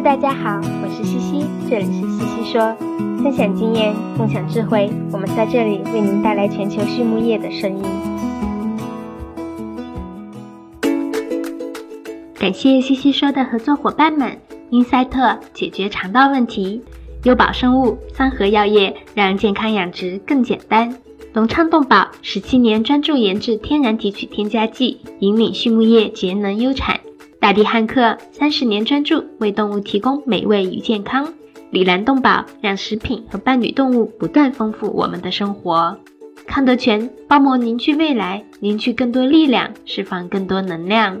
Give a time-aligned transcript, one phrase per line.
[0.00, 2.72] 大家好，我是西西，这里是西西说，
[3.20, 7.84] 分享经验，共享智慧，我们在这里为您带来全球畜牧业的声音。
[12.38, 14.38] 感谢西西说的合作伙伴们，
[14.70, 16.80] 英赛特解决肠道问题，
[17.24, 20.96] 优宝生物、三和药业让健康养殖更简单，
[21.32, 27.00] 隆昌动宝十七年专注研制天然提取添加剂，引领畜牧业节能优产。
[27.40, 31.32] 大地汉克三十年专注为动物提供美味与健康，
[31.70, 35.96] 里兰动宝让食品和伴侣动物不断丰富我们的生活。
[36.46, 41.20] 康德全包膜凝聚未来，凝聚更多力量，释放更多能量。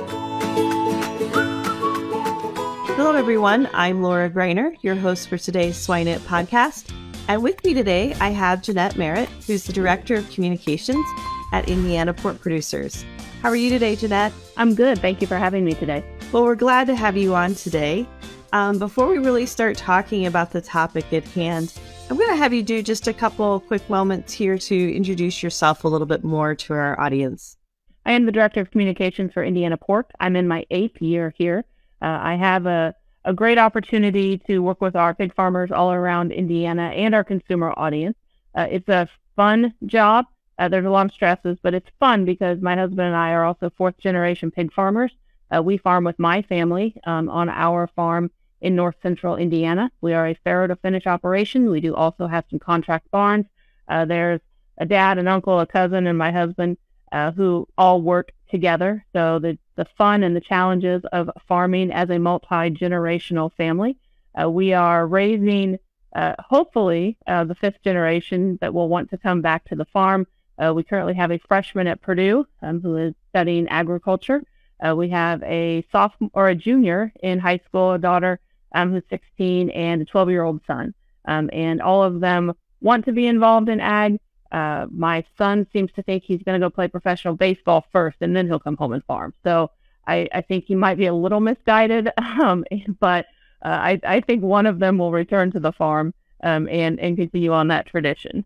[3.21, 3.69] Everyone.
[3.75, 6.91] I'm Laura Greiner, your host for today's Swine It podcast.
[7.27, 11.05] And with me today, I have Jeanette Merritt, who's the Director of Communications
[11.53, 13.05] at Indiana Pork Producers.
[13.43, 14.33] How are you today, Jeanette?
[14.57, 14.97] I'm good.
[14.97, 16.03] Thank you for having me today.
[16.31, 18.07] Well, we're glad to have you on today.
[18.53, 22.53] Um, before we really start talking about the topic at hand, I'm going to have
[22.53, 26.55] you do just a couple quick moments here to introduce yourself a little bit more
[26.55, 27.55] to our audience.
[28.03, 30.09] I am the Director of Communications for Indiana Pork.
[30.19, 31.65] I'm in my eighth year here.
[32.01, 36.31] Uh, I have a, a great opportunity to work with our pig farmers all around
[36.31, 38.17] Indiana and our consumer audience.
[38.55, 40.25] Uh, it's a fun job.
[40.57, 43.45] Uh, there's a lot of stresses, but it's fun because my husband and I are
[43.45, 45.11] also fourth generation pig farmers.
[45.55, 48.31] Uh, we farm with my family um, on our farm
[48.61, 49.91] in north central Indiana.
[50.01, 51.69] We are a farrow to finish operation.
[51.69, 53.45] We do also have some contract barns.
[53.87, 54.39] Uh, there's
[54.77, 56.77] a dad, an uncle, a cousin, and my husband
[57.11, 59.03] uh, who all work together.
[59.13, 63.97] So the, the fun and the challenges of farming as a multi-generational family.
[64.39, 65.79] Uh, we are raising,
[66.15, 70.27] uh, hopefully, uh, the fifth generation that will want to come back to the farm.
[70.57, 74.43] Uh, we currently have a freshman at Purdue um, who is studying agriculture.
[74.85, 78.39] Uh, we have a sophomore or a junior in high school, a daughter
[78.73, 80.93] um, who's 16, and a 12-year-old son.
[81.25, 84.19] Um, and all of them want to be involved in ag.
[84.51, 88.35] Uh, my son seems to think he's going to go play professional baseball first, and
[88.35, 89.33] then he'll come home and farm.
[89.43, 89.71] So
[90.07, 92.65] I, I think he might be a little misguided, um,
[92.99, 93.25] but
[93.63, 96.13] uh, I, I think one of them will return to the farm
[96.43, 98.45] um, and and continue on that tradition.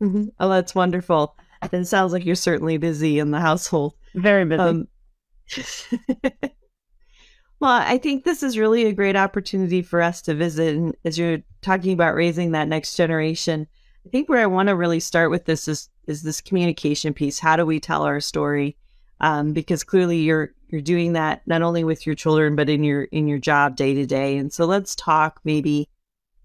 [0.00, 0.26] Mm-hmm.
[0.40, 1.36] Oh, that's wonderful.
[1.72, 3.94] It sounds like you're certainly busy in the household.
[4.14, 4.60] Very busy.
[4.60, 4.88] Um,
[7.60, 10.74] well, I think this is really a great opportunity for us to visit.
[10.74, 13.68] And as you're talking about raising that next generation,
[14.04, 17.38] I think where I want to really start with this is is this communication piece.
[17.38, 18.76] How do we tell our story?
[19.20, 23.04] Um, because clearly you're you're doing that not only with your children but in your
[23.04, 24.36] in your job day to day.
[24.36, 25.88] And so let's talk maybe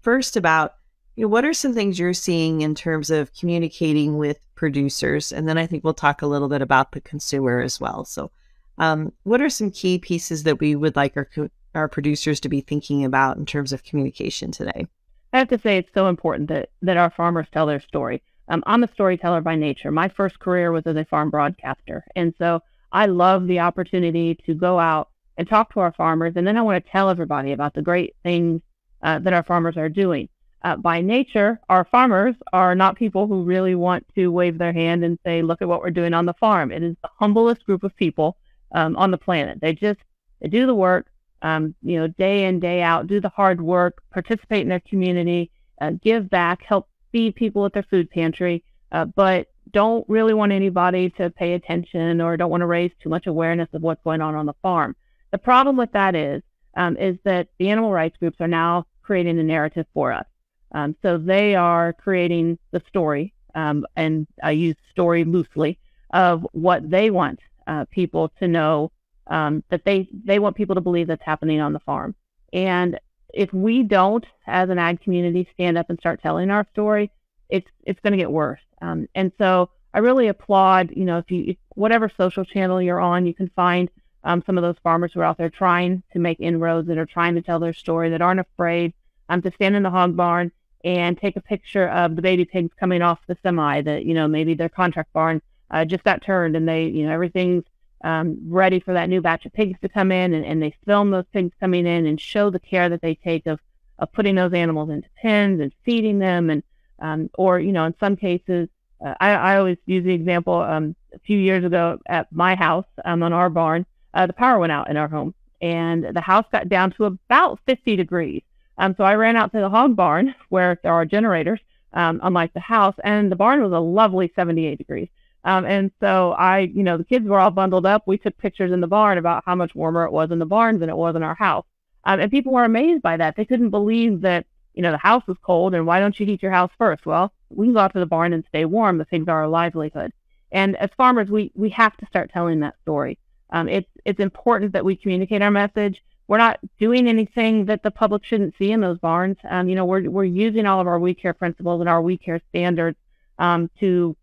[0.00, 0.74] first about
[1.16, 5.48] you know what are some things you're seeing in terms of communicating with producers, and
[5.48, 8.04] then I think we'll talk a little bit about the consumer as well.
[8.04, 8.30] So,
[8.78, 11.28] um, what are some key pieces that we would like our
[11.74, 14.86] our producers to be thinking about in terms of communication today?
[15.32, 18.22] I have to say it's so important that, that our farmers tell their story.
[18.48, 19.90] Um, I'm a storyteller by nature.
[19.90, 22.04] My first career was as a farm broadcaster.
[22.16, 22.62] And so
[22.92, 26.32] I love the opportunity to go out and talk to our farmers.
[26.36, 28.62] And then I want to tell everybody about the great things
[29.02, 30.28] uh, that our farmers are doing.
[30.62, 35.04] Uh, by nature, our farmers are not people who really want to wave their hand
[35.04, 36.72] and say, look at what we're doing on the farm.
[36.72, 38.36] It is the humblest group of people
[38.72, 39.60] um, on the planet.
[39.60, 40.00] They just
[40.40, 41.06] they do the work
[41.42, 45.50] um, you know, day in, day out, do the hard work, participate in their community,
[45.80, 50.52] uh, give back, help feed people at their food pantry, uh, but don't really want
[50.52, 54.20] anybody to pay attention or don't want to raise too much awareness of what's going
[54.20, 54.96] on on the farm.
[55.30, 56.42] The problem with that is,
[56.76, 60.26] um, is that the animal rights groups are now creating a narrative for us.
[60.72, 65.78] Um, so they are creating the story, um, and I use story loosely,
[66.10, 68.90] of what they want uh, people to know
[69.28, 72.14] um, that they they want people to believe that's happening on the farm.
[72.52, 72.98] And
[73.34, 77.10] if we don't, as an ag community, stand up and start telling our story,
[77.48, 78.60] it's it's going to get worse.
[78.80, 83.00] Um, and so I really applaud, you know, if you if whatever social channel you're
[83.00, 83.90] on, you can find
[84.24, 87.06] um, some of those farmers who are out there trying to make inroads that are
[87.06, 88.92] trying to tell their story that aren't afraid
[89.28, 90.50] um, to stand in the hog barn
[90.84, 94.28] and take a picture of the baby pigs coming off the semi that, you know,
[94.28, 95.40] maybe their contract barn
[95.70, 97.64] uh, just got turned and they, you know, everything's
[98.02, 101.10] um, ready for that new batch of pigs to come in and, and they film
[101.10, 103.58] those pigs coming in and show the care that they take of,
[103.98, 106.62] of putting those animals into pens and feeding them and,
[107.00, 108.68] um, or, you know, in some cases,
[109.04, 112.86] uh, I, I always use the example um, a few years ago at my house
[113.04, 116.46] um, on our barn, uh, the power went out in our home and the house
[116.52, 118.42] got down to about 50 degrees.
[118.78, 121.60] Um, so I ran out to the hog barn where there are generators,
[121.92, 125.08] um, unlike the house, and the barn was a lovely 78 degrees.
[125.44, 128.02] Um, and so I, you know, the kids were all bundled up.
[128.06, 130.78] We took pictures in the barn about how much warmer it was in the barn
[130.78, 131.64] than it was in our house.
[132.04, 133.36] Um, and people were amazed by that.
[133.36, 136.42] They couldn't believe that, you know, the house was cold and why don't you heat
[136.42, 137.06] your house first?
[137.06, 138.98] Well, we can go out to the barn and stay warm.
[138.98, 140.12] The things are our livelihood.
[140.50, 143.18] And as farmers, we, we have to start telling that story.
[143.50, 146.02] Um, it's, it's important that we communicate our message.
[146.26, 149.38] We're not doing anything that the public shouldn't see in those barns.
[149.48, 152.18] Um, you know, we're, we're using all of our we care principles and our we
[152.18, 152.98] care standards
[153.38, 154.16] um, to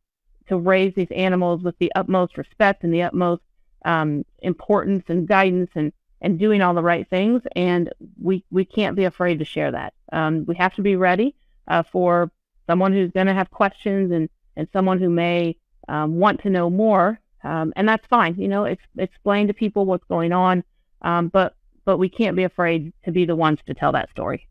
[0.48, 3.42] to raise these animals with the utmost respect and the utmost
[3.84, 7.42] um, importance and guidance and and doing all the right things.
[7.56, 9.94] And we we can't be afraid to share that.
[10.12, 11.36] Um, we have to be ready
[11.68, 12.32] uh, for
[12.68, 15.56] someone who's going to have questions and and someone who may
[15.88, 17.20] um, want to know more.
[17.44, 18.36] Um, and that's fine.
[18.38, 20.64] You know, ex- explain to people what's going on.
[21.02, 21.56] Um, but
[21.86, 24.48] but we can't be afraid to be the ones to tell that story.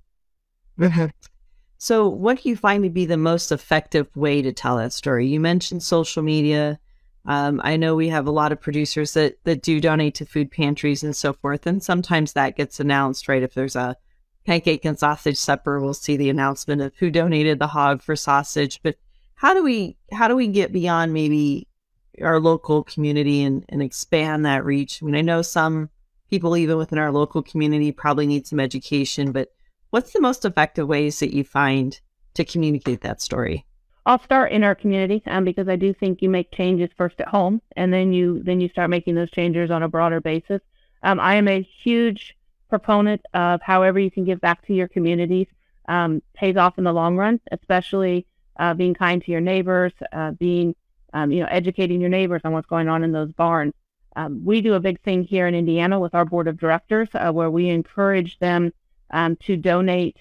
[1.79, 5.27] So, what do you find to be the most effective way to tell that story?
[5.27, 6.79] You mentioned social media.
[7.27, 10.51] Um, I know we have a lot of producers that that do donate to food
[10.51, 13.43] pantries and so forth, and sometimes that gets announced, right?
[13.43, 13.97] If there's a
[14.47, 18.81] pancake and sausage supper, we'll see the announcement of who donated the hog for sausage.
[18.83, 18.97] But
[19.35, 21.69] how do we how do we get beyond maybe
[22.23, 25.03] our local community and, and expand that reach?
[25.03, 25.91] I mean, I know some
[26.31, 29.49] people even within our local community probably need some education, but
[29.95, 32.01] What's the most effective ways that you find
[32.35, 33.65] to communicate that story?
[34.07, 37.29] I'll start in our community um, because I do think you make changes first at
[37.29, 40.61] home, and then you then you start making those changes on a broader basis.
[41.05, 42.37] Um, I am a huge
[42.69, 45.47] proponent of however you can give back to your communities
[45.87, 48.27] um, pays off in the long run, especially
[48.59, 50.75] uh, being kind to your neighbors, uh, being
[51.13, 53.75] um, you know educating your neighbors on what's going on in those barns.
[54.17, 57.31] Um, we do a big thing here in Indiana with our board of directors uh,
[57.31, 58.73] where we encourage them
[59.15, 60.17] um, to donate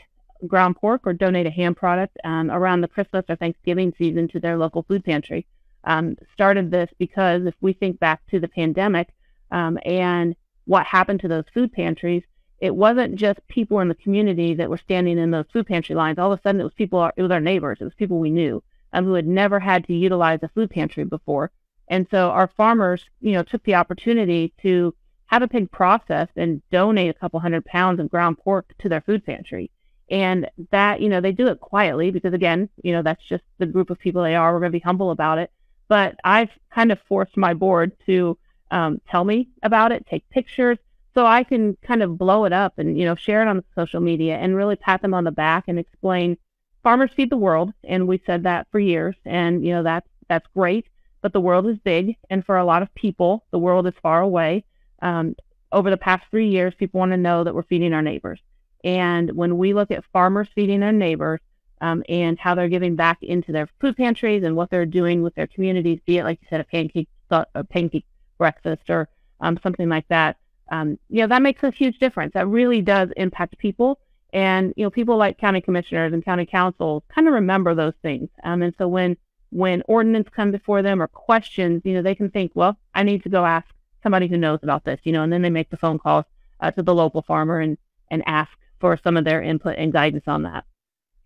[0.47, 4.39] ground pork or donate a ham product um, around the Christmas or Thanksgiving season to
[4.39, 5.45] their local food pantry.
[5.83, 9.09] Um, started this because if we think back to the pandemic
[9.51, 10.35] um, and
[10.65, 12.23] what happened to those food pantries,
[12.61, 16.19] it wasn't just people in the community that were standing in those food pantry lines.
[16.19, 17.09] All of a sudden, it was people.
[17.17, 17.79] It was our neighbors.
[17.81, 18.63] It was people we knew
[18.93, 21.51] um, who had never had to utilize a food pantry before.
[21.89, 24.95] And so our farmers, you know, took the opportunity to
[25.33, 29.01] have a pig processed and donate a couple hundred pounds of ground pork to their
[29.01, 29.71] food pantry.
[30.11, 33.65] And that, you know, they do it quietly because, again, you know, that's just the
[33.65, 34.53] group of people they are.
[34.53, 35.51] We're going to be humble about it.
[35.87, 38.37] But I've kind of forced my board to
[38.69, 40.77] um, tell me about it, take pictures,
[41.15, 44.01] so I can kind of blow it up and, you know, share it on social
[44.01, 46.37] media and really pat them on the back and explain
[46.83, 47.73] farmers feed the world.
[47.83, 49.15] And we said that for years.
[49.25, 50.85] And, you know, that's, that's great.
[51.23, 52.17] But the world is big.
[52.29, 54.65] And for a lot of people, the world is far away
[55.03, 55.35] um,
[55.71, 58.39] over the past three years, people want to know that we're feeding our neighbors.
[58.83, 61.41] And when we look at farmers feeding their neighbors
[61.81, 65.35] um, and how they're giving back into their food pantries and what they're doing with
[65.35, 68.05] their communities, be it like you said, a pancake, a pancake
[68.37, 69.09] breakfast or
[69.41, 70.37] um, something like that,
[70.71, 72.33] um, you know, that makes a huge difference.
[72.33, 73.99] That really does impact people.
[74.31, 78.29] And, you know, people like county commissioners and county councils kind of remember those things.
[78.43, 79.17] Um, and so when,
[79.49, 83.23] when ordinance come before them or questions, you know, they can think, well, I need
[83.23, 83.67] to go ask
[84.03, 86.25] somebody who knows about this, you know, and then they make the phone calls
[86.59, 87.77] uh, to the local farmer and,
[88.11, 90.65] and ask for some of their input and guidance on that.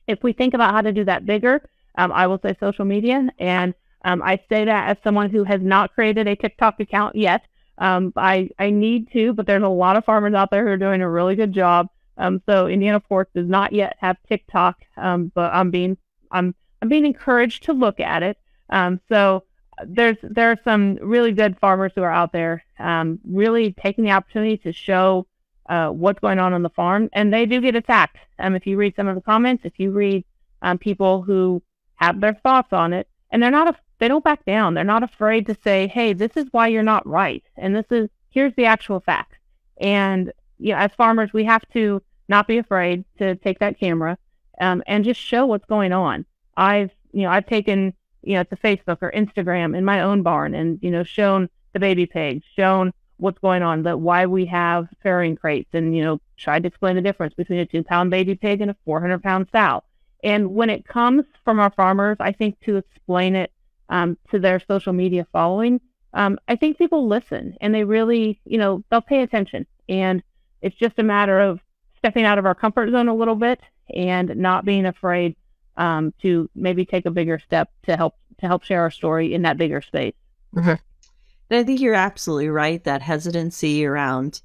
[0.07, 1.67] If we think about how to do that bigger,
[1.97, 3.27] um, I will say social media.
[3.39, 3.73] And
[4.05, 7.43] um, I say that as someone who has not created a TikTok account yet.
[7.79, 10.77] Um, I, I need to, but there's a lot of farmers out there who are
[10.77, 11.89] doing a really good job.
[12.17, 15.97] Um, so Indiana Pork does not yet have TikTok, um, but I'm being
[16.31, 18.37] I'm I'm being encouraged to look at it.
[18.69, 19.43] Um, so
[19.85, 24.11] there's there are some really good farmers who are out there, um, really taking the
[24.11, 25.27] opportunity to show
[25.69, 28.17] uh, what's going on on the farm, and they do get attacked.
[28.39, 30.23] Um, if you read some of the comments, if you read
[30.61, 31.61] um, people who
[31.95, 34.73] have their thoughts on it, and they're not a, they don't back down.
[34.73, 38.09] They're not afraid to say, "Hey, this is why you're not right," and this is
[38.29, 39.37] here's the actual facts.
[39.79, 44.17] And you know, as farmers, we have to not be afraid to take that camera
[44.59, 46.25] um, and just show what's going on.
[46.55, 47.93] I've you know I've taken
[48.27, 51.79] you know, to Facebook or Instagram in my own barn and, you know, shown the
[51.79, 56.19] baby pigs, shown what's going on, that why we have farrowing crates and, you know,
[56.35, 59.47] tried to explain the difference between a two pound baby pig and a 400 pound
[59.53, 59.81] sow.
[60.25, 63.51] And when it comes from our farmers, I think to explain it
[63.87, 65.79] um, to their social media following,
[66.13, 69.65] um, I think people listen and they really, you know, they'll pay attention.
[69.87, 70.21] And
[70.61, 71.61] it's just a matter of
[71.97, 73.61] stepping out of our comfort zone a little bit
[73.95, 75.37] and not being afraid
[75.77, 79.43] um, to maybe take a bigger step to help to help share our story in
[79.43, 80.13] that bigger space.
[80.55, 80.69] Mm-hmm.
[80.69, 82.83] And I think you're absolutely right.
[82.83, 84.41] That hesitancy around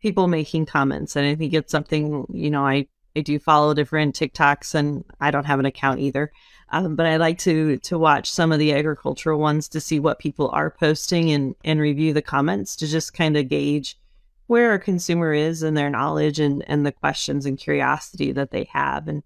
[0.00, 2.86] people making comments, and I think it's something you know I
[3.16, 6.32] I do follow different TikToks, and I don't have an account either.
[6.70, 10.18] Um, but I like to to watch some of the agricultural ones to see what
[10.18, 13.98] people are posting and and review the comments to just kind of gauge
[14.46, 18.68] where a consumer is and their knowledge and and the questions and curiosity that they
[18.72, 19.22] have and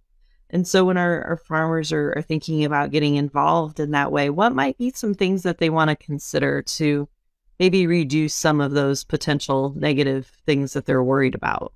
[0.51, 4.31] and so when our, our farmers are, are thinking about getting involved in that way,
[4.31, 7.09] what might be some things that they want to consider to
[7.59, 11.73] maybe reduce some of those potential negative things that they're worried about?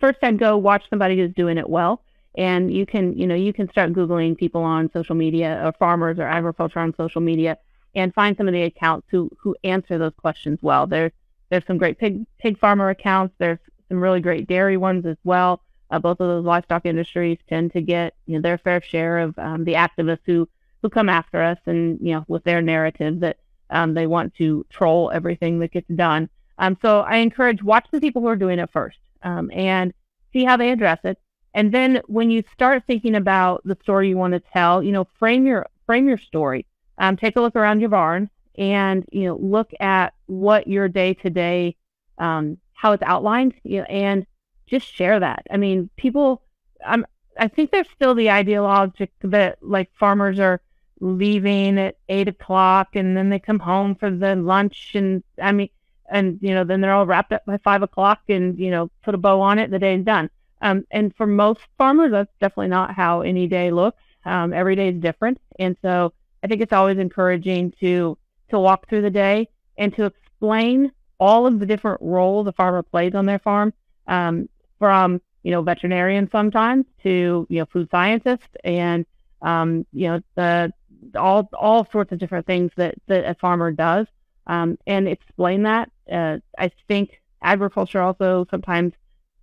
[0.00, 2.02] First, I'd go watch somebody who's doing it well.
[2.36, 6.18] And you can, you know, you can start Googling people on social media or farmers
[6.18, 7.58] or agriculture on social media
[7.94, 10.86] and find some of the accounts who, who answer those questions well.
[10.86, 11.10] There's,
[11.48, 13.34] there's some great pig, pig farmer accounts.
[13.38, 13.58] There's
[13.88, 15.62] some really great dairy ones as well.
[15.90, 19.38] Uh, both of those livestock industries tend to get you know, their fair share of
[19.38, 20.48] um, the activists who,
[20.82, 23.38] who come after us and, you know, with their narrative that
[23.70, 26.28] um, they want to troll everything that gets done.
[26.58, 29.92] Um, so I encourage watch the people who are doing it first um, and
[30.32, 31.18] see how they address it.
[31.54, 35.08] And then when you start thinking about the story you want to tell, you know,
[35.18, 36.66] frame your frame your story.
[36.98, 41.14] Um, take a look around your barn and you know look at what your day
[41.14, 41.76] to day
[42.18, 44.26] how it's outlined you know, and
[44.70, 45.46] just share that.
[45.50, 46.42] I mean, people,
[46.86, 47.04] I'm,
[47.38, 50.60] I think there's still the ideologic that like farmers are
[51.00, 55.70] leaving at eight o'clock and then they come home for the lunch and I mean,
[56.10, 59.14] and you know, then they're all wrapped up by five o'clock and you know, put
[59.14, 59.70] a bow on it.
[59.70, 60.30] The day's done.
[60.62, 64.02] Um, and for most farmers, that's definitely not how any day looks.
[64.26, 66.12] Um, every day is different, and so
[66.44, 68.18] I think it's always encouraging to
[68.50, 69.48] to walk through the day
[69.78, 73.72] and to explain all of the different roles a farmer plays on their farm.
[74.06, 74.48] Um,
[74.80, 79.06] from you know veterinarians sometimes to you know food scientists and
[79.42, 80.72] um, you know the
[81.16, 84.06] all all sorts of different things that that a farmer does
[84.48, 85.90] um, and explain that.
[86.10, 88.92] Uh, I think agriculture also sometimes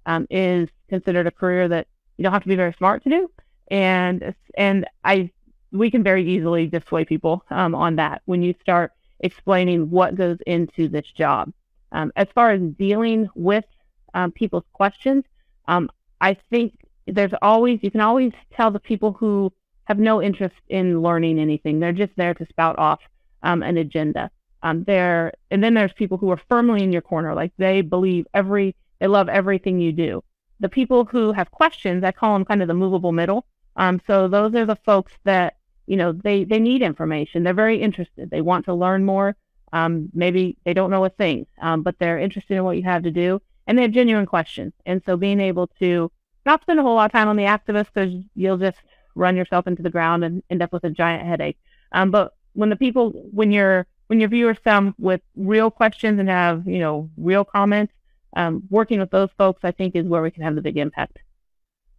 [0.05, 3.31] um, is considered a career that you don't have to be very smart to do,
[3.69, 5.31] and and I
[5.71, 8.91] we can very easily dissuade people um, on that when you start
[9.21, 11.51] explaining what goes into this job.
[11.91, 13.65] Um, as far as dealing with
[14.13, 15.23] um, people's questions.
[15.67, 15.89] Um,
[16.21, 19.51] I think there's always, you can always tell the people who
[19.85, 21.79] have no interest in learning anything.
[21.79, 22.99] They're just there to spout off
[23.43, 24.29] um, an agenda.
[24.63, 28.25] Um, there, and then there's people who are firmly in your corner, like they believe
[28.33, 30.23] every, they love everything you do.
[30.59, 33.45] The people who have questions, I call them kind of the movable middle.
[33.75, 37.43] Um, so those are the folks that, you know, they, they need information.
[37.43, 38.29] They're very interested.
[38.29, 39.35] They want to learn more.
[39.71, 43.03] Um, maybe they don't know a thing, um, but they're interested in what you have
[43.03, 44.73] to do and they have genuine questions.
[44.85, 46.11] And so being able to
[46.45, 48.77] not spend a whole lot of time on the activists because you'll just
[49.13, 51.57] run yourself into the ground and end up with a giant headache.
[51.91, 56.29] Um, but when the people, when your when your viewers come with real questions and
[56.29, 57.93] have you know real comments,
[58.35, 61.19] um, working with those folks, I think is where we can have the big impact.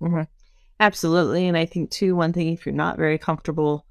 [0.01, 0.23] Mm-hmm.
[0.81, 3.85] Absolutely, and I think too one thing if you're not very comfortable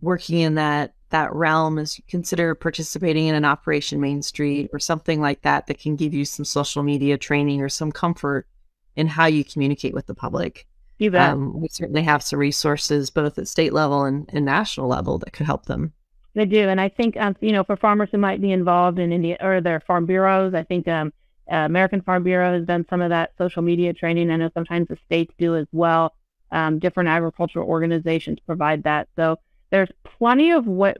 [0.00, 5.20] working in that that realm is consider participating in an Operation Main Street or something
[5.20, 8.48] like that that can give you some social media training or some comfort
[8.96, 10.66] in how you communicate with the public.
[10.98, 11.30] You bet.
[11.30, 15.32] Um, we certainly have some resources both at state level and, and national level that
[15.32, 15.92] could help them.
[16.34, 19.12] They do, and I think um, you know for farmers who might be involved in
[19.12, 21.12] India or their farm bureaus, I think um,
[21.48, 24.32] uh, American Farm Bureau has done some of that social media training.
[24.32, 26.12] I know sometimes the states do as well.
[26.50, 29.08] Um, different agricultural organizations provide that.
[29.14, 29.38] So
[29.74, 30.96] there's plenty of what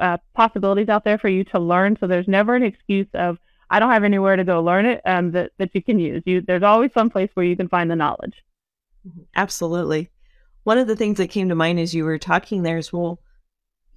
[0.00, 1.96] uh, possibilities out there for you to learn.
[2.00, 3.38] So there's never an excuse of
[3.70, 6.24] I don't have anywhere to go learn it um, that that you can use.
[6.26, 8.42] You there's always some place where you can find the knowledge.
[9.06, 9.22] Mm-hmm.
[9.36, 10.10] Absolutely.
[10.64, 13.20] One of the things that came to mind as you were talking there is well,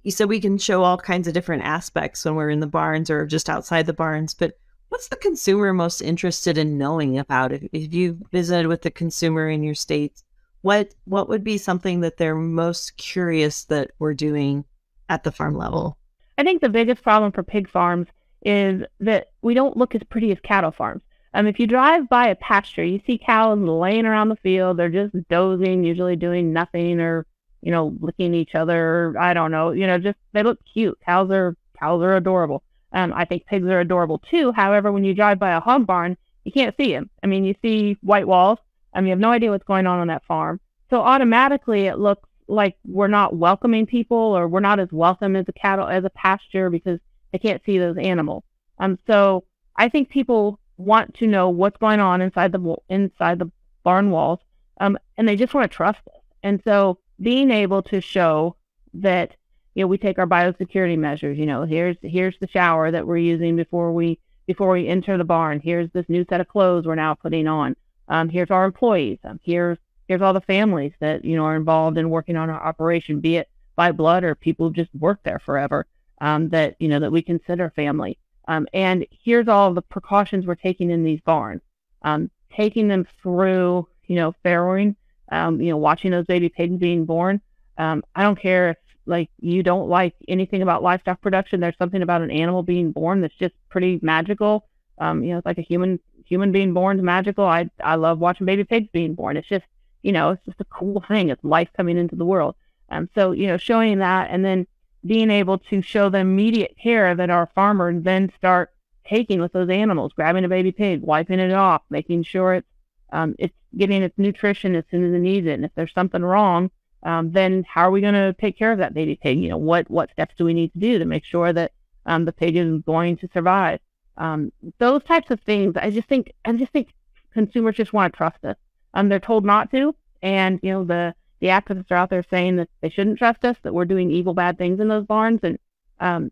[0.04, 3.10] you said we can show all kinds of different aspects when we're in the barns
[3.10, 4.52] or just outside the barns, but
[4.90, 7.68] what's the consumer most interested in knowing about it?
[7.72, 10.22] If you visited with the consumer in your states,
[10.62, 14.64] what what would be something that they're most curious that we're doing
[15.08, 15.96] at the farm level?
[16.38, 18.06] I think the biggest problem for pig farms
[18.42, 21.02] is that we don't look as pretty as cattle farms.
[21.34, 24.76] Um, if you drive by a pasture, you see cows laying around the field.
[24.76, 27.26] They're just dozing, usually doing nothing or,
[27.62, 29.14] you know, licking each other.
[29.18, 29.70] I don't know.
[29.70, 30.98] You know, just they look cute.
[31.04, 32.62] Cows are cows are adorable.
[32.92, 34.50] Um, I think pigs are adorable too.
[34.52, 37.10] However, when you drive by a hog barn, you can't see them.
[37.22, 38.58] I mean, you see white walls,
[38.94, 40.60] I mean, you have no idea what's going on on that farm.
[40.90, 45.46] So automatically it looks like we're not welcoming people or we're not as welcome as
[45.48, 46.98] a cattle as a pasture because
[47.32, 48.42] they can't see those animals.
[48.78, 49.44] Um, so
[49.76, 53.50] I think people want to know what's going on inside the inside the
[53.84, 54.40] barn walls,
[54.80, 56.22] um, and they just want to trust us.
[56.42, 58.56] And so being able to show
[58.94, 59.36] that
[59.74, 61.38] you know we take our biosecurity measures.
[61.38, 65.24] You know, here's here's the shower that we're using before we before we enter the
[65.24, 65.60] barn.
[65.62, 67.76] Here's this new set of clothes we're now putting on.
[68.10, 69.18] Um, here's our employees.
[69.24, 72.60] Um, here's here's all the families that you know are involved in working on our
[72.60, 75.86] operation, be it by blood or people who just work there forever.
[76.20, 78.18] Um, that you know that we consider family.
[78.48, 81.62] Um, and here's all the precautions we're taking in these barns.
[82.02, 84.96] Um, taking them through, you know, farrowing,
[85.30, 87.40] um, you know, watching those baby pigs being born.
[87.78, 88.76] I don't care if
[89.06, 91.60] like you don't like anything about livestock production.
[91.60, 94.66] There's something about an animal being born that's just pretty magical.
[95.00, 95.98] You know, it's like a human
[96.30, 97.44] human being born is magical.
[97.44, 99.36] I I love watching baby pigs being born.
[99.36, 99.66] It's just
[100.02, 101.28] you know, it's just a cool thing.
[101.28, 102.54] It's life coming into the world.
[102.88, 104.66] Um, so you know, showing that and then
[105.04, 108.72] being able to show the immediate care that our farmers then start
[109.06, 112.68] taking with those animals, grabbing a baby pig, wiping it off, making sure it's
[113.12, 115.54] um, it's getting its nutrition as soon as it needs it.
[115.54, 116.70] And if there's something wrong,
[117.02, 119.40] um, then how are we going to take care of that baby pig?
[119.40, 121.72] You know, what what steps do we need to do to make sure that
[122.06, 123.80] um, the pig is going to survive?
[124.20, 126.92] Um, those types of things, I just think, I just think
[127.32, 128.56] consumers just want to trust us.
[128.94, 132.56] Um, they're told not to, and you know the the activists are out there saying
[132.56, 135.58] that they shouldn't trust us, that we're doing evil, bad things in those barns, and
[136.00, 136.30] um,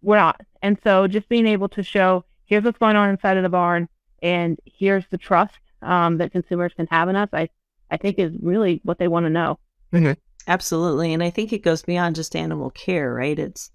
[0.00, 0.40] we're not.
[0.62, 3.88] And so just being able to show here's what's going on inside of the barn,
[4.22, 7.48] and here's the trust um, that consumers can have in us, I,
[7.90, 9.58] I think is really what they want to know.
[9.92, 10.12] Mm-hmm.
[10.46, 11.12] Absolutely.
[11.12, 13.38] And I think it goes beyond just animal care, right?
[13.38, 13.70] It's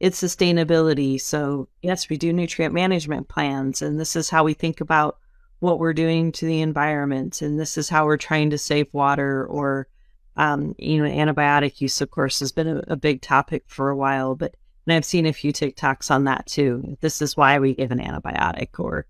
[0.00, 1.20] it's sustainability.
[1.20, 5.18] So yes, we do nutrient management plans, and this is how we think about
[5.60, 9.46] what we're doing to the environment, and this is how we're trying to save water
[9.46, 9.88] or
[10.36, 13.96] um, you know, antibiotic use, of course, has been a, a, big topic for a
[13.96, 16.96] while, but and I've seen a few TikToks on that too.
[17.00, 19.06] This is why we give an antibiotic, or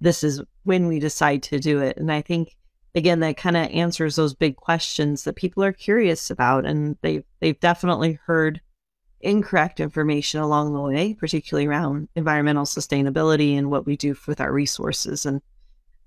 [0.00, 1.96] this is when we decide to do it.
[1.96, 2.56] And I think
[2.94, 7.24] again that kind of answers those big questions that people are curious about, and they
[7.40, 8.60] they've definitely heard
[9.20, 14.52] incorrect information along the way, particularly around environmental sustainability and what we do with our
[14.52, 15.26] resources.
[15.26, 15.40] And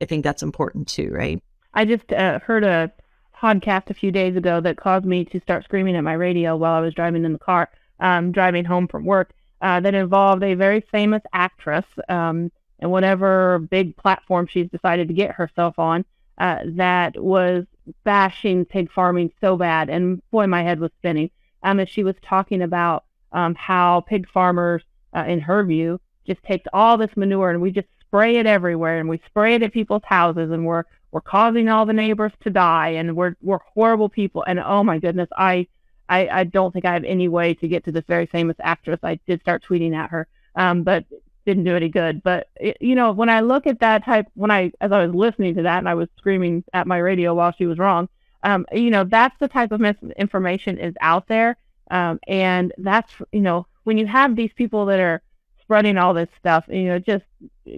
[0.01, 1.41] I think that's important too, right?
[1.73, 2.91] I just uh, heard a
[3.35, 6.73] podcast a few days ago that caused me to start screaming at my radio while
[6.73, 7.69] I was driving in the car,
[7.99, 13.59] um, driving home from work, uh, that involved a very famous actress um, and whatever
[13.59, 16.05] big platform she's decided to get herself on
[16.39, 17.65] uh, that was
[18.03, 19.89] bashing pig farming so bad.
[19.89, 21.29] And boy, my head was spinning
[21.63, 24.83] um, as she was talking about um, how pig farmers,
[25.15, 28.99] uh, in her view, just takes all this manure and we just spray it everywhere
[28.99, 32.49] and we spray it at people's houses and we're we're causing all the neighbors to
[32.49, 34.43] die and we're we're horrible people.
[34.47, 35.67] And oh my goodness i
[36.07, 38.99] i, I don't think i have any way to get to this very famous actress.
[39.03, 41.05] I did start tweeting at her um, but
[41.45, 42.21] didn't do any good.
[42.21, 45.15] But it, you know when i look at that type when i as i was
[45.15, 48.07] listening to that and i was screaming at my radio while she was wrong
[48.43, 51.57] um, you know that's the type of misinformation is out there
[51.91, 55.21] um, and that's you know when you have these people that are
[55.69, 57.25] spreading all this stuff, you know, it just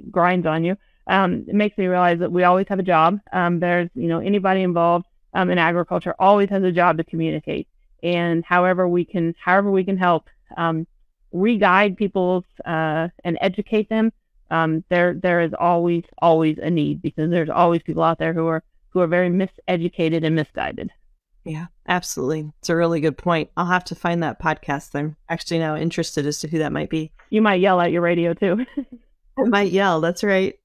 [0.09, 0.77] grinds on you.
[1.07, 3.19] Um, it makes me realize that we always have a job.
[3.33, 7.67] Um, there's, you know, anybody involved um, in agriculture always has a job to communicate,
[8.01, 10.87] and however we can, however we can help um,
[11.33, 14.11] re-guide people uh, and educate them.
[14.89, 18.63] There, there is always, always a need because there's always people out there who are
[18.91, 20.91] who are very miseducated and misguided.
[21.43, 22.51] Yeah, absolutely.
[22.59, 23.49] It's a really good point.
[23.57, 24.93] I'll have to find that podcast.
[24.93, 27.11] I'm actually now interested as to who that might be.
[27.29, 28.65] You might yell at your radio too.
[29.37, 30.01] I might yell.
[30.01, 30.59] That's right.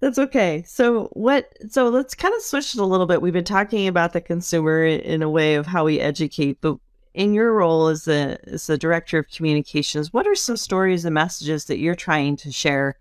[0.00, 0.62] That's okay.
[0.66, 1.52] So what?
[1.68, 3.20] So let's kind of switch it a little bit.
[3.20, 6.76] We've been talking about the consumer in a way of how we educate, but
[7.14, 11.14] in your role as the as the director of communications, what are some stories and
[11.14, 12.96] messages that you're trying to share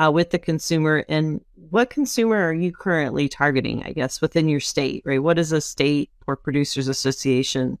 [0.00, 3.82] uh, with the consumer, and what consumer are you currently targeting?
[3.84, 5.22] I guess within your state, right?
[5.22, 7.78] What does a state pork producers association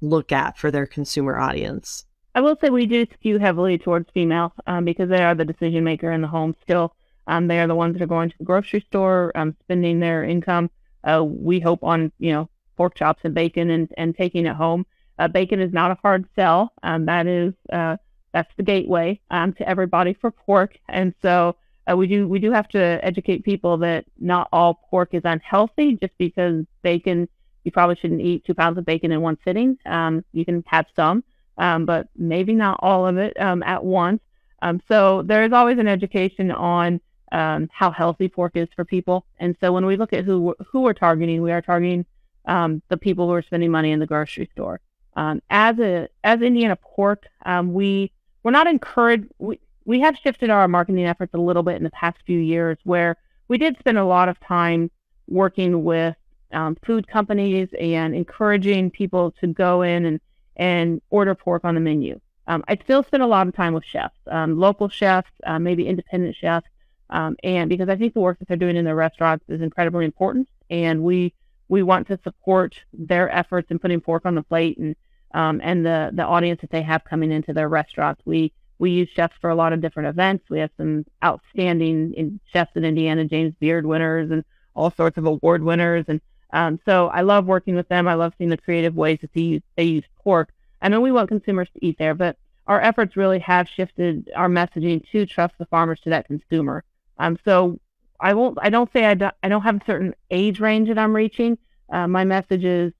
[0.00, 2.04] look at for their consumer audience?
[2.34, 5.82] I will say we do skew heavily towards female um, because they are the decision
[5.82, 6.94] maker in the home still.
[7.26, 10.22] Um, they are the ones that are going to the grocery store, um, spending their
[10.22, 10.70] income.
[11.02, 14.86] Uh, we hope on you know pork chops and bacon and, and taking it home.
[15.18, 16.72] Uh, bacon is not a hard sell.
[16.84, 17.96] Um, that is uh,
[18.32, 20.78] that's the gateway um, to everybody for pork.
[20.88, 21.56] And so
[21.90, 25.96] uh, we do we do have to educate people that not all pork is unhealthy.
[25.96, 27.28] Just because bacon,
[27.64, 29.78] you probably shouldn't eat two pounds of bacon in one sitting.
[29.86, 31.24] Um, you can have some,
[31.56, 34.20] um, but maybe not all of it um, at once.
[34.60, 37.00] Um, so there is always an education on
[37.32, 39.24] um, how healthy pork is for people.
[39.38, 42.04] And so when we look at who who we're targeting, we are targeting
[42.46, 44.80] the people who are spending money in the grocery store.
[45.16, 48.12] Um, as a as Indiana Pork, um, we
[48.48, 49.26] we're not encouraged.
[49.38, 52.78] We we have shifted our marketing efforts a little bit in the past few years,
[52.84, 54.90] where we did spend a lot of time
[55.26, 56.16] working with
[56.52, 60.20] um, food companies and encouraging people to go in and
[60.56, 62.18] and order pork on the menu.
[62.46, 65.86] Um, I still spend a lot of time with chefs, um, local chefs, uh, maybe
[65.86, 66.68] independent chefs,
[67.10, 70.06] um, and because I think the work that they're doing in their restaurants is incredibly
[70.06, 71.34] important, and we
[71.68, 74.96] we want to support their efforts in putting pork on the plate and
[75.32, 78.22] um, and the the audience that they have coming into their restaurants.
[78.24, 80.48] We we use chefs for a lot of different events.
[80.48, 85.26] We have some outstanding in chefs in Indiana, James Beard winners, and all sorts of
[85.26, 86.04] award winners.
[86.08, 86.20] And
[86.52, 88.08] um, so I love working with them.
[88.08, 90.50] I love seeing the creative ways that they use they use pork.
[90.80, 92.36] I know we want consumers to eat there, but
[92.66, 96.84] our efforts really have shifted our messaging to trust the farmers to that consumer.
[97.18, 97.80] Um, so
[98.20, 98.58] I won't.
[98.60, 101.58] I don't say I don't, I don't have a certain age range that I'm reaching.
[101.90, 102.92] Uh, my message is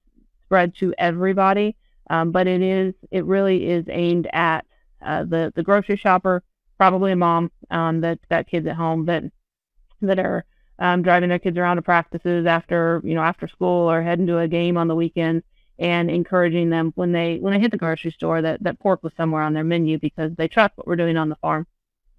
[0.45, 1.75] spread to everybody,
[2.09, 4.65] um, but it is it really is aimed at
[5.01, 6.43] uh, the the grocery shopper,
[6.77, 9.23] probably a mom um, that got kids at home that
[10.01, 10.45] that are
[10.79, 14.39] um, driving their kids around to practices after you know after school or heading to
[14.39, 15.43] a game on the weekend
[15.77, 19.13] and encouraging them when they when they hit the grocery store that that pork was
[19.15, 21.65] somewhere on their menu because they trust what we're doing on the farm.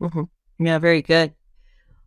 [0.00, 0.64] Mm-hmm.
[0.64, 1.34] Yeah, very good.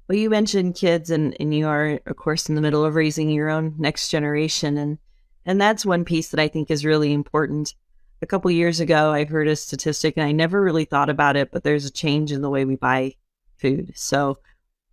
[0.08, 3.30] Well, you mentioned kids, and, and you are, of course, in the middle of raising
[3.30, 4.98] your own next generation, and
[5.46, 7.76] and that's one piece that I think is really important.
[8.22, 11.52] A couple years ago, I heard a statistic, and I never really thought about it,
[11.52, 13.16] but there's a change in the way we buy
[13.58, 13.92] food.
[13.96, 14.38] So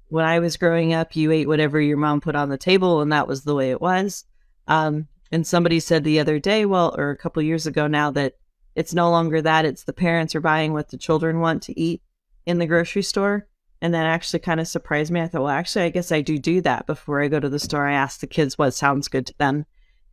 [0.08, 3.12] when I was growing up, you ate whatever your mom put on the table, and
[3.12, 4.24] that was the way it was.
[4.66, 8.34] Um, and somebody said the other day, well, or a couple years ago now, that
[8.74, 12.02] it's no longer that; it's the parents are buying what the children want to eat
[12.46, 13.46] in the grocery store.
[13.80, 15.20] And that actually kind of surprised me.
[15.20, 17.58] I thought, well, actually, I guess I do do that before I go to the
[17.58, 17.86] store.
[17.86, 19.64] I ask the kids what sounds good to them.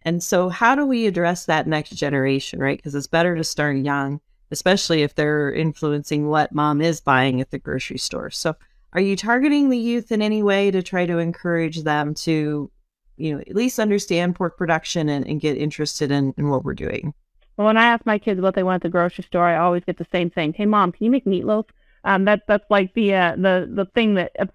[0.04, 2.78] And so, how do we address that next generation, right?
[2.78, 7.52] Because it's better to start young, especially if they're influencing what mom is buying at
[7.52, 8.30] the grocery store.
[8.30, 8.56] So,
[8.94, 12.72] are you targeting the youth in any way to try to encourage them to,
[13.18, 16.74] you know, at least understand pork production and, and get interested in, in what we're
[16.74, 17.14] doing?
[17.58, 19.84] Well, when I ask my kids what they want at the grocery store, I always
[19.84, 20.54] get the same thing.
[20.54, 21.66] Hey, mom, can you make meatloaf?
[22.04, 24.46] Um, that that's like the uh, the the thing that uh,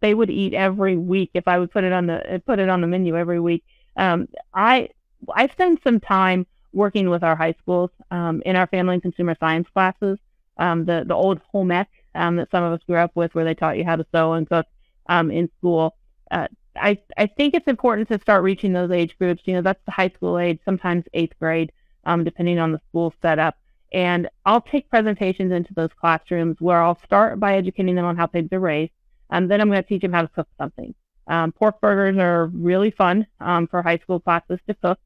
[0.00, 2.68] they would eat every week if I would put it on the uh, put it
[2.68, 3.64] on the menu every week.
[3.96, 4.88] Um, I
[5.34, 9.36] I spend some time working with our high schools um, in our family and consumer
[9.38, 10.18] science classes.
[10.58, 13.44] Um, the the old home ec um, that some of us grew up with, where
[13.44, 14.66] they taught you how to sew and cook
[15.08, 15.96] um, in school.
[16.30, 19.42] Uh, I I think it's important to start reaching those age groups.
[19.44, 21.72] You know, that's the high school age, sometimes eighth grade,
[22.04, 23.56] um, depending on the school setup.
[23.92, 28.26] And I'll take presentations into those classrooms where I'll start by educating them on how
[28.26, 28.92] pigs are raised,
[29.30, 30.94] and then I'm going to teach them how to cook something.
[31.28, 34.98] Um, pork burgers are really fun um, for high school classes to cook,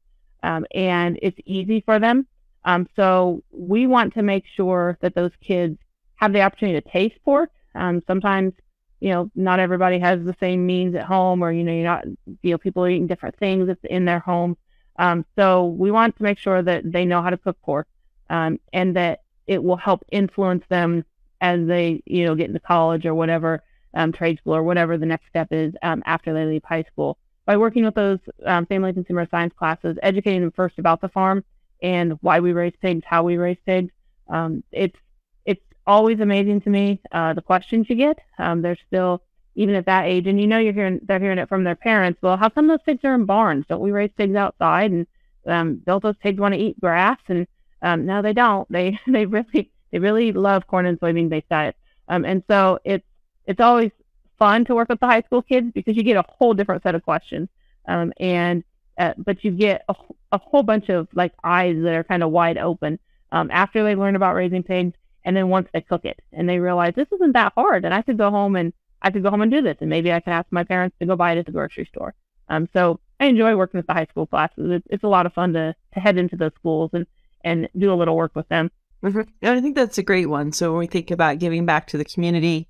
[0.43, 2.27] um, and it's easy for them.
[2.65, 5.77] Um, so we want to make sure that those kids
[6.15, 7.51] have the opportunity to taste pork.
[7.75, 8.53] Um, sometimes,
[8.99, 12.05] you know, not everybody has the same means at home, or you know, you're not,
[12.41, 14.57] you know, people are eating different things in their home.
[14.97, 17.87] Um, so we want to make sure that they know how to cook pork
[18.29, 18.59] and
[18.95, 21.05] that it will help influence them
[21.41, 25.05] as they, you know, get into college or whatever, um, trade school or whatever the
[25.05, 27.17] next step is um, after they leave high school.
[27.45, 31.43] By working with those um, family consumer science classes, educating them first about the farm
[31.81, 33.91] and why we raise pigs, how we raise pigs,
[34.29, 34.97] um, it's
[35.45, 38.19] it's always amazing to me uh, the questions you get.
[38.37, 39.23] Um, they're still
[39.55, 42.21] even at that age, and you know you're hearing they're hearing it from their parents.
[42.21, 43.65] Well, how come those pigs are in barns?
[43.67, 44.91] Don't we raise pigs outside?
[44.91, 45.07] And
[45.45, 47.19] um, don't those pigs want to eat grass?
[47.27, 47.47] And
[47.81, 48.69] um, no, they don't.
[48.71, 51.77] They they really they really love corn and soybean based diets.
[52.07, 53.05] Um, and so it's
[53.47, 53.91] it's always
[54.37, 56.93] fun to work with the high school kids because you get a whole different set
[56.93, 57.49] of questions.
[57.87, 58.63] Um, and
[58.97, 59.95] uh, but you get a,
[60.31, 62.99] a whole bunch of like eyes that are kind of wide open
[63.31, 66.59] um, after they learn about raising pigs, and then once they cook it and they
[66.59, 69.41] realize this isn't that hard, and I could go home and I could go home
[69.41, 71.45] and do this, and maybe I can ask my parents to go buy it at
[71.45, 72.13] the grocery store.
[72.49, 74.71] Um, so I enjoy working with the high school classes.
[74.71, 77.05] It's, it's a lot of fun to to head into those schools and
[77.43, 78.71] and do a little work with them.
[79.03, 79.45] Mm-hmm.
[79.45, 80.51] I think that's a great one.
[80.51, 82.67] So when we think about giving back to the community,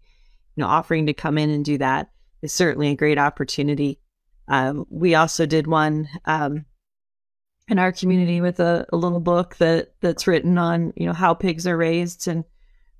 [0.61, 3.99] know, offering to come in and do that is certainly a great opportunity.
[4.47, 6.65] Um, we also did one um,
[7.67, 11.33] in our community with a, a, little book that that's written on you know how
[11.33, 12.45] pigs are raised, and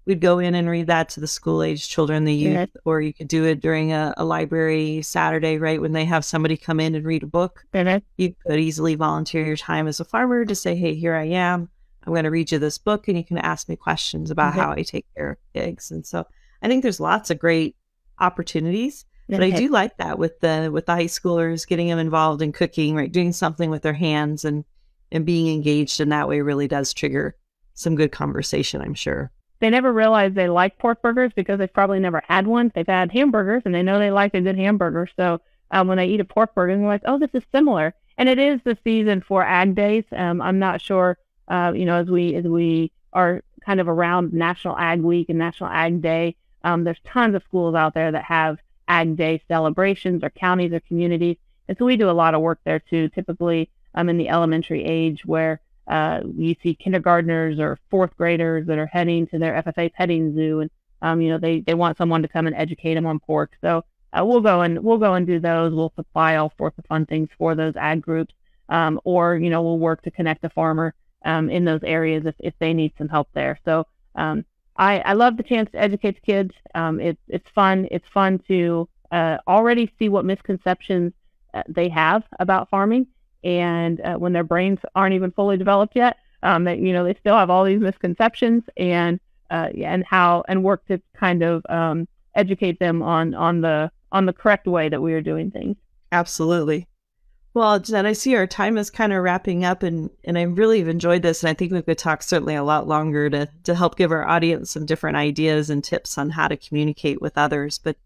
[0.05, 2.81] we'd go in and read that to the school age children, the youth, yeah.
[2.83, 6.57] or you could do it during a, a, library Saturday, right when they have somebody
[6.57, 7.65] come in and read a book.
[7.73, 7.99] Yeah.
[8.17, 11.69] You could easily volunteer your time as a farmer to say, "Hey, here I am.
[12.03, 14.71] I'm going to read you this book, and you can ask me questions about how
[14.71, 16.25] I take care of pigs." And so
[16.61, 17.75] I think there's lots of great
[18.19, 19.05] opportunities.
[19.29, 22.53] But I do like that with the with the high schoolers, getting them involved in
[22.53, 23.11] cooking, right?
[23.11, 24.63] Doing something with their hands and
[25.11, 27.35] and being engaged in that way really does trigger
[27.73, 29.31] some good conversation, I'm sure.
[29.59, 32.71] They never realize they like pork burgers because they've probably never had one.
[32.73, 35.07] They've had hamburgers and they know they like a good hamburger.
[35.15, 35.41] So
[35.71, 37.93] um, when they eat a pork burger, they're like, oh, this is similar.
[38.17, 40.03] And it is the season for ag days.
[40.11, 41.17] Um, I'm not sure,
[41.47, 45.37] uh, you know, as we as we are kind of around National Ag Week and
[45.37, 50.23] National Ag Day, um, there's tons of schools out there that have Ag Day celebrations
[50.23, 51.37] or counties or communities.
[51.67, 54.83] And so we do a lot of work there too, typically um, in the elementary
[54.83, 59.91] age where uh, you see kindergartners or fourth graders that are heading to their FFA
[59.93, 60.69] petting zoo, and
[61.01, 63.51] um, you know they, they want someone to come and educate them on pork.
[63.61, 65.73] So uh, we'll go and we'll go and do those.
[65.73, 68.33] We'll supply all sorts of fun things for those ag groups,
[68.67, 70.93] um, or you know we'll work to connect the farmer
[71.23, 73.57] um, in those areas if, if they need some help there.
[73.63, 74.43] So um,
[74.77, 76.53] I, I love the chance to educate the kids.
[76.75, 77.87] Um, it's it's fun.
[77.91, 81.13] It's fun to uh, already see what misconceptions
[81.53, 83.07] uh, they have about farming
[83.43, 87.15] and uh, when their brains aren't even fully developed yet, um, that you know they
[87.19, 92.07] still have all these misconceptions and uh, and how and work to kind of um,
[92.35, 95.77] educate them on on the on the correct way that we are doing things.
[96.11, 96.87] Absolutely.
[97.57, 100.77] Well, Jen, I see our time is kind of wrapping up, and and I really
[100.77, 103.73] have enjoyed this, and I think we could talk certainly a lot longer to to
[103.73, 107.79] help give our audience some different ideas and tips on how to communicate with others.
[107.79, 107.97] But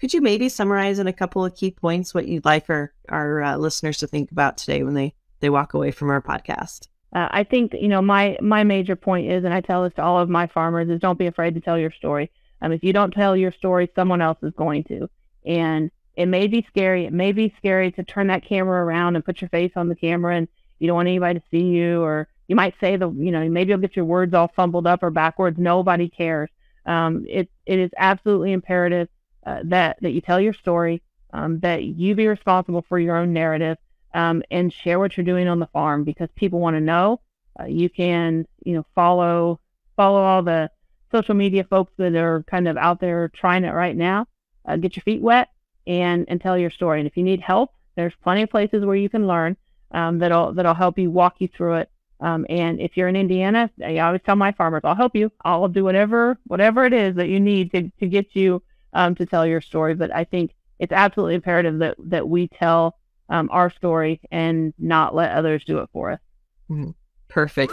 [0.00, 3.42] could you maybe summarize in a couple of key points what you'd like our, our
[3.42, 6.88] uh, listeners to think about today when they, they walk away from our podcast?
[7.14, 10.02] Uh, I think, you know, my, my major point is, and I tell this to
[10.02, 12.30] all of my farmers, is don't be afraid to tell your story.
[12.62, 15.10] Um, if you don't tell your story, someone else is going to.
[15.44, 17.06] And it may be scary.
[17.06, 19.96] It may be scary to turn that camera around and put your face on the
[19.96, 20.48] camera and
[20.78, 23.70] you don't want anybody to see you or you might say the, you know, maybe
[23.70, 25.58] you'll get your words all fumbled up or backwards.
[25.58, 26.50] Nobody cares.
[26.86, 29.08] Um, it, it is absolutely imperative
[29.46, 33.32] uh, that that you tell your story, um, that you be responsible for your own
[33.32, 33.78] narrative,
[34.14, 37.20] um, and share what you're doing on the farm because people want to know.
[37.58, 39.60] Uh, you can you know follow
[39.96, 40.70] follow all the
[41.12, 44.26] social media folks that are kind of out there trying it right now.
[44.66, 45.48] Uh, get your feet wet
[45.86, 47.00] and and tell your story.
[47.00, 49.56] And if you need help, there's plenty of places where you can learn
[49.90, 51.90] um, that'll that'll help you walk you through it.
[52.20, 55.30] Um, and if you're in Indiana, I always tell my farmers, I'll help you.
[55.44, 59.26] I'll do whatever whatever it is that you need to to get you um, to
[59.26, 59.94] tell your story.
[59.94, 62.96] But I think it's absolutely imperative that that we tell
[63.28, 66.20] um, our story and not let others do it for us.
[66.70, 66.90] Mm-hmm.
[67.28, 67.72] Perfect.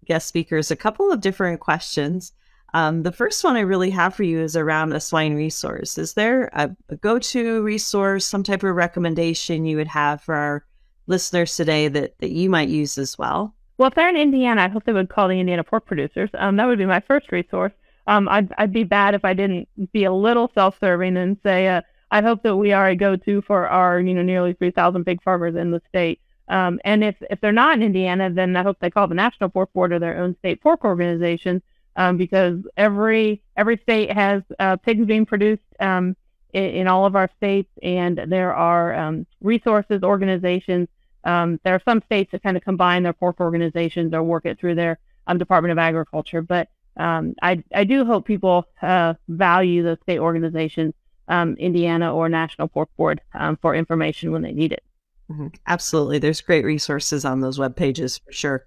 [0.05, 2.33] guest speakers a couple of different questions.
[2.73, 5.97] Um, the first one I really have for you is around a swine resource.
[5.97, 10.35] Is there a, a go to resource, some type of recommendation you would have for
[10.35, 10.65] our
[11.07, 13.53] listeners today that, that you might use as well?
[13.77, 16.29] Well, if they're in Indiana, I hope they would call the Indiana Pork Producers.
[16.35, 17.73] Um, that would be my first resource.
[18.07, 21.81] Um, I'd, I'd be bad if I didn't be a little self-serving and say, uh,
[22.11, 25.55] I hope that we are a go-to for our, you know, nearly 3,000 pig farmers
[25.55, 26.19] in the state.
[26.51, 29.49] Um, and if, if they're not in Indiana, then I hope they call the National
[29.49, 31.61] Pork Board or their own state pork organization,
[31.95, 36.15] um, because every every state has uh, pigs being produced um,
[36.51, 40.89] in, in, all of our states, and there are um, resources, organizations
[41.23, 44.59] um, there are some states that kind of combine their pork organizations or work it
[44.59, 46.41] through their um, Department of Agriculture.
[46.41, 50.93] But I, I do hope people uh, value the state organizations,
[51.29, 53.21] Indiana or National Pork Board,
[53.61, 54.83] for information when they need it.
[55.29, 55.47] Mm-hmm.
[55.67, 56.19] Absolutely.
[56.19, 58.65] There's great resources on those web pages for sure.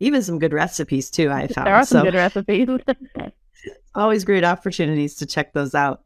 [0.00, 1.66] Even some good recipes too, I found.
[1.66, 2.68] There are some so, good recipes.
[3.94, 6.02] always great opportunities to check those out.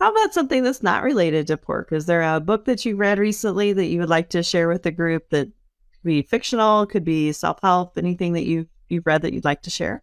[0.00, 1.90] How about something that's not related to pork?
[1.92, 4.82] Is there a book that you read recently that you would like to share with
[4.82, 9.22] the group that could be fictional, could be self help, anything that you've you've read
[9.22, 10.02] that you'd like to share?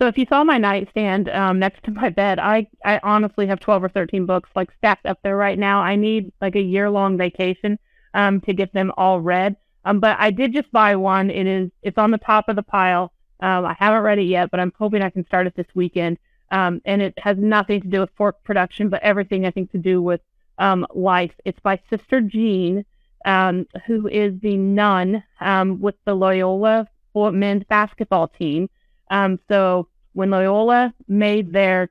[0.00, 3.60] So if you saw my nightstand um, next to my bed, I I honestly have
[3.60, 5.80] twelve or thirteen books like stacked up there right now.
[5.80, 7.78] I need like a year long vacation
[8.14, 9.56] um, to get them all read.
[9.84, 11.30] Um, but I did just buy one.
[11.30, 13.12] It is it's on the top of the pile.
[13.40, 16.18] Um, I haven't read it yet, but I'm hoping I can start it this weekend.
[16.50, 19.78] Um, and it has nothing to do with pork production, but everything I think to
[19.78, 20.20] do with
[20.58, 21.32] um, life.
[21.44, 22.84] It's by Sister Jean,
[23.24, 28.68] um, who is the nun um, with the Loyola men's basketball team.
[29.10, 31.90] Um, so when Loyola made their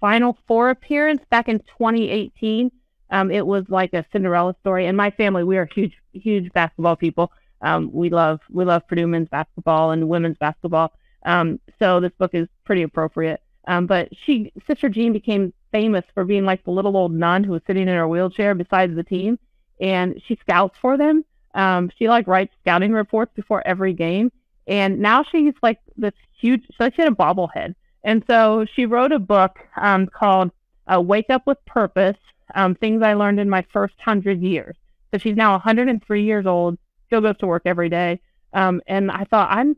[0.00, 2.72] Final Four appearance back in 2018,
[3.12, 4.86] um, it was like a Cinderella story.
[4.86, 7.30] And my family, we are huge, huge basketball people.
[7.60, 10.92] Um, we love we love Purdue men's basketball and women's basketball.
[11.24, 13.40] Um, so this book is pretty appropriate.
[13.68, 17.52] Um, but she, Sister Jean, became famous for being like the little old nun who
[17.52, 19.38] was sitting in her wheelchair beside the team,
[19.80, 21.24] and she scouts for them.
[21.54, 24.32] Um, she like writes scouting reports before every game,
[24.66, 26.64] and now she's like this huge.
[26.76, 30.50] So she had a bobblehead, and so she wrote a book um, called
[30.92, 32.16] uh, "Wake Up with Purpose:
[32.54, 34.76] um, Things I Learned in My First Hundred Years."
[35.12, 36.78] So she's now 103 years old
[37.12, 38.20] still goes to work every day.
[38.54, 39.76] Um, and I thought I'm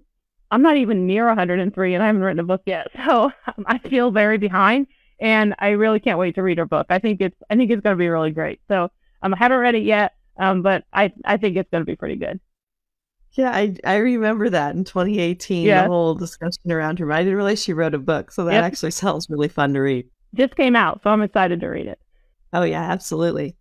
[0.51, 2.89] I'm not even near 103 and I haven't written a book yet.
[3.07, 4.87] So um, I feel very behind
[5.21, 6.87] and I really can't wait to read her book.
[6.91, 8.61] I think it's I think it's going to be really great.
[8.69, 8.91] So
[9.23, 11.97] um, I haven't read it yet, um, but I I think it's going to be
[11.97, 12.39] pretty good.
[13.33, 15.83] Yeah, I I remember that in 2018, yeah.
[15.83, 17.11] the whole discussion around her.
[17.11, 18.65] I didn't realize she wrote a book, so that yep.
[18.65, 20.07] actually sounds really fun to read.
[20.35, 21.99] Just came out, so I'm excited to read it.
[22.55, 23.57] Oh yeah, absolutely.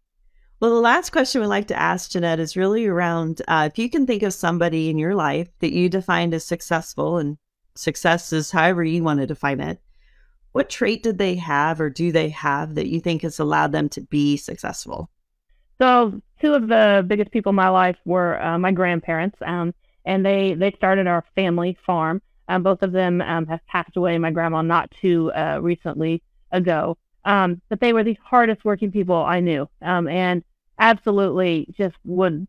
[0.59, 3.89] Well, the last question we'd like to ask Jeanette is really around uh, if you
[3.89, 7.37] can think of somebody in your life that you defined as successful, and
[7.75, 9.81] success is however you want to define it.
[10.51, 13.89] What trait did they have, or do they have, that you think has allowed them
[13.89, 15.09] to be successful?
[15.81, 19.73] So, two of the biggest people in my life were uh, my grandparents, um,
[20.05, 22.21] and they they started our family farm.
[22.47, 24.19] Um, both of them um, have passed away.
[24.19, 29.15] My grandma not too uh, recently ago, um, but they were the hardest working people
[29.15, 30.43] I knew, um, and
[30.79, 32.47] absolutely just would,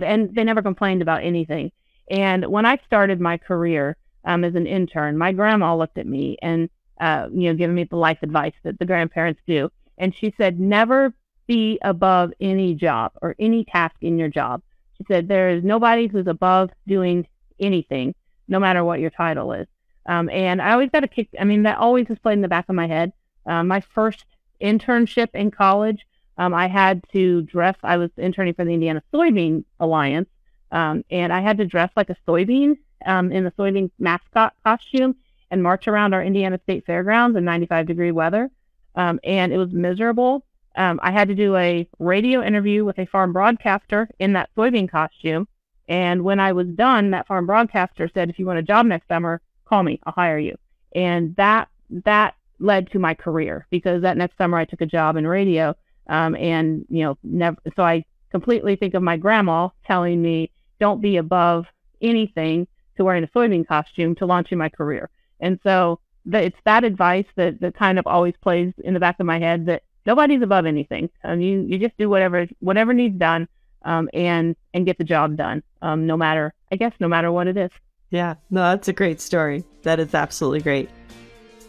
[0.00, 1.72] and they never complained about anything.
[2.10, 6.36] And when I started my career um, as an intern, my grandma looked at me
[6.42, 6.68] and,
[7.00, 9.70] uh, you know, giving me the life advice that the grandparents do.
[9.98, 11.14] And she said, never
[11.46, 14.62] be above any job or any task in your job.
[14.98, 17.26] She said, there is nobody who's above doing
[17.58, 18.14] anything,
[18.48, 19.66] no matter what your title is.
[20.06, 21.28] Um, and I always got a kick.
[21.38, 23.12] I mean, that always is played in the back of my head.
[23.46, 24.24] Uh, my first
[24.60, 26.06] internship in college,
[26.38, 27.76] um, I had to dress.
[27.82, 30.28] I was interning for the Indiana Soybean Alliance,
[30.70, 35.16] um, and I had to dress like a soybean um, in the soybean mascot costume
[35.50, 38.50] and march around our Indiana State Fairgrounds in 95 degree weather.
[38.94, 40.44] Um, and it was miserable.
[40.76, 44.90] Um, I had to do a radio interview with a farm broadcaster in that soybean
[44.90, 45.46] costume.
[45.88, 49.08] And when I was done, that farm broadcaster said, "If you want a job next
[49.08, 50.00] summer, call me.
[50.04, 50.56] I'll hire you."
[50.94, 55.16] And that that led to my career because that next summer I took a job
[55.16, 55.74] in radio
[56.08, 61.00] um, and, you know, never, so I completely think of my grandma telling me, don't
[61.00, 61.66] be above
[62.00, 65.10] anything to wearing a soybean costume to launching my career.
[65.40, 69.20] And so the, it's that advice that, that kind of always plays in the back
[69.20, 71.08] of my head that nobody's above anything.
[71.24, 73.48] Um, you, you just do whatever, whatever needs done,
[73.84, 75.62] um, and, and get the job done.
[75.80, 77.70] Um, no matter, I guess, no matter what it is.
[78.10, 79.64] Yeah, no, that's a great story.
[79.82, 80.90] That is absolutely great.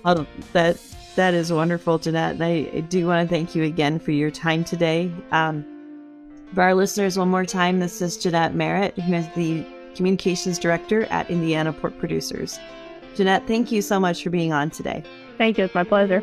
[0.05, 0.77] Um, that
[1.15, 2.33] that is wonderful, Jeanette.
[2.33, 5.11] And I, I do want to thank you again for your time today.
[5.31, 5.65] Um,
[6.53, 11.05] for our listeners, one more time, this is Jeanette Merritt, who is the Communications Director
[11.05, 12.59] at Indiana Pork Producers.
[13.15, 15.03] Jeanette, thank you so much for being on today.
[15.37, 15.65] Thank you.
[15.65, 16.21] It's my pleasure.